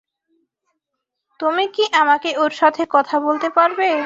তুমি 1.39 1.63
কি 1.75 1.83
আমাকে 2.01 2.29
ওর 2.37 2.51
সাথে 2.59 2.83
কথা 2.91 3.15
বলতে 3.19 3.47
পারবে? 3.57 3.91